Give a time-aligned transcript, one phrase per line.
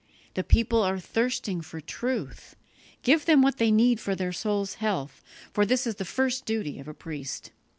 [0.33, 2.55] The people are thirsting for truth;
[3.03, 5.21] give them what they need for their souls' health,
[5.53, 7.51] for this is the first duty of a priest."